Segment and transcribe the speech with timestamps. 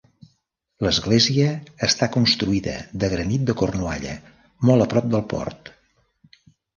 [0.85, 1.49] L'església
[1.87, 4.15] està construïda de granit de Cornualla,
[4.71, 5.71] molt a prop del port.